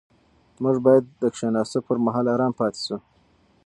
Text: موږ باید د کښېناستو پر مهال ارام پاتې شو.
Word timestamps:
موږ 0.63 0.77
باید 0.85 1.03
د 1.21 1.23
کښېناستو 1.33 1.79
پر 1.87 1.97
مهال 2.05 2.25
ارام 2.33 2.51
پاتې 2.59 2.79
شو. 2.85 2.97